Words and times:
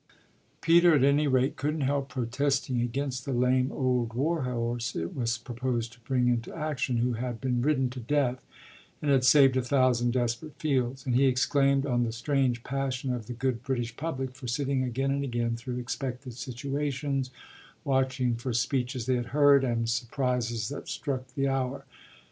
Peter 0.61 0.95
at 0.95 1.03
any 1.03 1.27
rate 1.27 1.55
couldn't 1.55 1.81
help 1.81 2.09
protesting 2.09 2.81
against 2.81 3.23
the 3.23 3.31
lame 3.31 3.71
old 3.71 4.13
war 4.13 4.41
horse 4.45 4.95
it 4.95 5.15
was 5.15 5.37
proposed 5.37 5.93
to 5.93 5.99
bring 5.99 6.27
into 6.27 6.51
action, 6.55 6.97
who 6.97 7.13
had 7.13 7.39
been 7.39 7.61
ridden 7.61 7.87
to 7.87 7.99
death 7.99 8.43
and 8.99 9.11
had 9.11 9.23
saved 9.23 9.55
a 9.55 9.61
thousand 9.61 10.09
desperate 10.11 10.55
fields; 10.55 11.05
and 11.05 11.13
he 11.13 11.27
exclaimed 11.27 11.85
on 11.85 12.03
the 12.03 12.11
strange 12.11 12.63
passion 12.63 13.13
of 13.13 13.27
the 13.27 13.33
good 13.33 13.61
British 13.61 13.95
public 13.95 14.33
for 14.33 14.47
sitting 14.47 14.81
again 14.83 15.11
and 15.11 15.23
again 15.23 15.55
through 15.55 15.77
expected 15.77 16.33
situations, 16.33 17.29
watching 17.83 18.33
for 18.33 18.53
speeches 18.53 19.05
they 19.05 19.17
had 19.17 19.27
heard 19.37 19.63
and 19.63 19.87
surprises 19.87 20.67
that 20.69 20.87
struck 20.89 21.27
the 21.35 21.47
hour. 21.47 21.85